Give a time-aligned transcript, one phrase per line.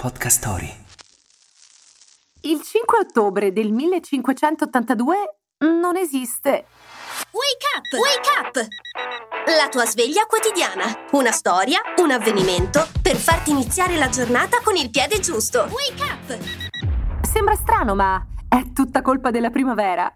[0.00, 0.72] Podcast Story.
[2.44, 5.14] Il 5 ottobre del 1582
[5.58, 6.64] non esiste.
[7.30, 7.84] Wake up!
[8.00, 8.66] Wake up!
[9.58, 10.84] La tua sveglia quotidiana.
[11.10, 15.68] Una storia, un avvenimento per farti iniziare la giornata con il piede giusto.
[15.70, 16.38] Wake up!
[17.22, 20.10] Sembra strano, ma è tutta colpa della primavera.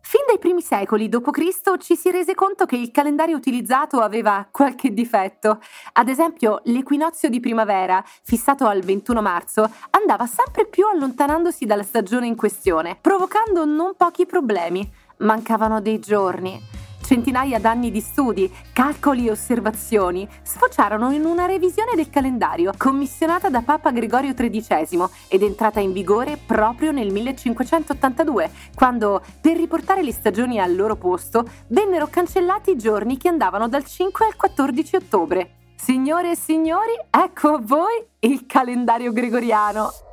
[0.00, 1.76] Fin dai primi secoli d.C.
[1.78, 5.60] ci si rese conto che il calendario utilizzato aveva qualche difetto.
[5.92, 12.26] Ad esempio, l'equinozio di primavera, fissato al 21 marzo, andava sempre più allontanandosi dalla stagione
[12.26, 14.90] in questione, provocando non pochi problemi.
[15.18, 16.77] Mancavano dei giorni.
[17.08, 23.62] Centinaia d'anni di studi, calcoli e osservazioni sfociarono in una revisione del calendario commissionata da
[23.62, 30.60] Papa Gregorio XIII ed entrata in vigore proprio nel 1582, quando, per riportare le stagioni
[30.60, 35.52] al loro posto, vennero cancellati i giorni che andavano dal 5 al 14 ottobre.
[35.76, 40.07] Signore e signori, ecco a voi il calendario gregoriano.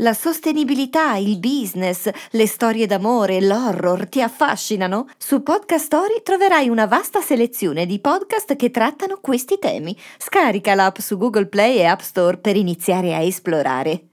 [0.00, 5.08] La sostenibilità, il business, le storie d'amore, l'horror ti affascinano?
[5.18, 9.96] Su Podcast Story troverai una vasta selezione di podcast che trattano questi temi.
[10.16, 14.04] Scarica l'app su Google Play e App Store per iniziare a esplorare.